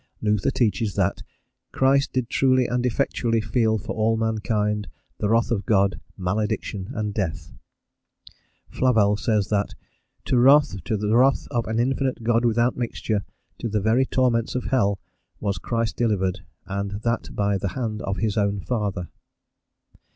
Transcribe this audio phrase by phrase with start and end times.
[0.19, 1.21] Luther teaches that
[1.71, 4.87] "Christ did truly and effectually feel for all mankind,
[5.19, 7.53] the wrath of God, malediction and death."
[8.67, 9.75] Flavel says that
[10.25, 13.23] "to wrath, to the wrath of an infinite God without mixture,
[13.59, 14.99] to the very torments of hell,
[15.39, 19.07] was Christ delivered, and that by the hand of his own father."